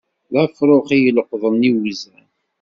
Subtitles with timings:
[0.33, 2.25] D afṛux, i yeleqḍen iwzan.